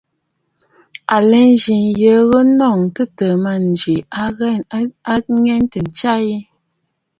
[1.15, 6.37] À lɛ nzi nyə ŋû a nɔŋə̀ a tɨtɨ̀ɨ̀ mânjì, ŋ̀ghɔŋtə ntsya yi.